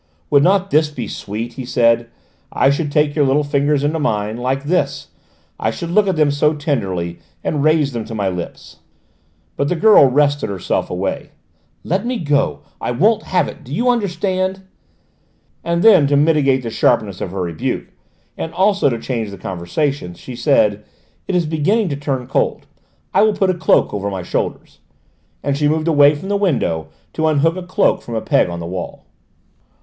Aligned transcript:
"Would 0.31 0.41
not 0.41 0.71
this 0.71 0.89
be 0.89 1.07
sweet?" 1.07 1.53
he 1.53 1.63
said. 1.63 2.07
"I 2.51 2.71
should 2.71 2.91
take 2.91 3.15
your 3.15 3.23
little 3.23 3.43
fingers 3.43 3.83
into 3.83 3.99
mine 3.99 4.35
like 4.35 4.63
this; 4.63 5.09
I 5.59 5.69
should 5.69 5.91
look 5.91 6.07
at 6.07 6.15
them 6.15 6.31
so 6.31 6.55
tenderly, 6.55 7.19
and 7.43 7.63
raise 7.63 7.91
them 7.93 8.03
to 8.05 8.15
my 8.15 8.27
lips" 8.27 8.77
But 9.57 9.67
the 9.67 9.75
girl 9.75 10.05
wrested 10.07 10.49
herself 10.49 10.89
away. 10.89 11.33
"Let 11.83 12.03
me 12.03 12.17
go! 12.17 12.61
I 12.81 12.89
won't 12.89 13.21
have 13.29 13.47
it! 13.47 13.63
Do 13.63 13.71
you 13.71 13.89
understand?" 13.89 14.63
And 15.63 15.83
then, 15.83 16.07
to 16.07 16.17
mitigate 16.17 16.63
the 16.63 16.71
sharpness 16.71 17.21
of 17.21 17.29
her 17.29 17.43
rebuke, 17.43 17.89
and 18.35 18.51
also 18.55 18.89
to 18.89 18.97
change 18.99 19.29
the 19.29 19.37
conversation, 19.37 20.15
she 20.15 20.35
said: 20.35 20.83
"It 21.27 21.35
is 21.35 21.45
beginning 21.45 21.89
to 21.89 21.95
turn 21.95 22.25
cold. 22.25 22.65
I 23.13 23.21
will 23.21 23.33
put 23.35 23.51
a 23.51 23.53
cloak 23.53 23.93
over 23.93 24.09
my 24.09 24.23
shoulders," 24.23 24.79
and 25.43 25.55
she 25.55 25.67
moved 25.69 25.87
away 25.87 26.15
from 26.15 26.29
the 26.29 26.37
window 26.37 26.87
to 27.13 27.27
unhook 27.27 27.55
a 27.55 27.61
cloak 27.61 28.01
from 28.01 28.15
a 28.15 28.19
peg 28.21 28.49
on 28.49 28.59
the 28.59 28.65
wall. 28.65 29.05